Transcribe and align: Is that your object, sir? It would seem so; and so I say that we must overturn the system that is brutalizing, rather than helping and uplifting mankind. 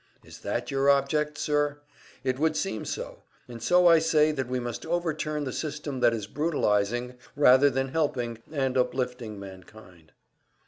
Is 0.23 0.39
that 0.39 0.71
your 0.71 0.89
object, 0.89 1.37
sir? 1.37 1.77
It 2.23 2.39
would 2.39 2.55
seem 2.57 2.85
so; 2.85 3.21
and 3.47 3.61
so 3.61 3.85
I 3.85 3.99
say 3.99 4.31
that 4.31 4.47
we 4.47 4.59
must 4.59 4.83
overturn 4.83 5.43
the 5.43 5.53
system 5.53 5.99
that 5.99 6.11
is 6.11 6.25
brutalizing, 6.25 7.19
rather 7.35 7.69
than 7.69 7.89
helping 7.89 8.39
and 8.51 8.75
uplifting 8.79 9.39
mankind. 9.39 10.11